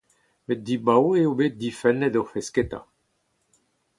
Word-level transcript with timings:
Met 0.45 0.59
dibaoe 0.65 1.13
eo 1.21 1.31
bet 1.39 1.57
difennet 1.61 2.19
o 2.21 2.23
fesketa. 2.31 2.79